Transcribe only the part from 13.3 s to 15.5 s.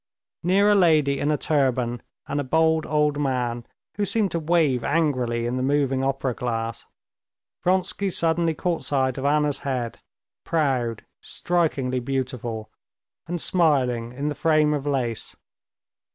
smiling in the frame of lace.